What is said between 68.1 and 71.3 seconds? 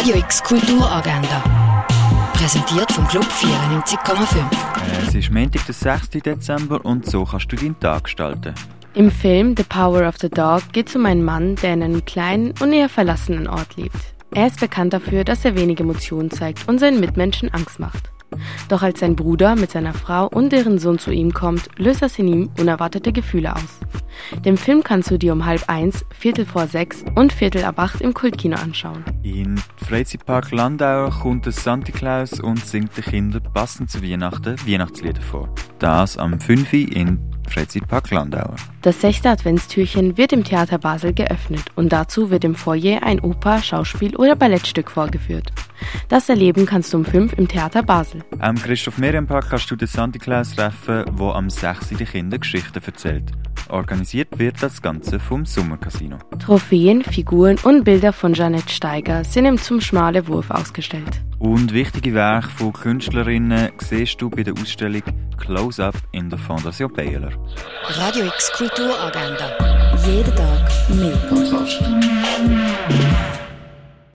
X Kulturagenda. Jeden Tag mehr.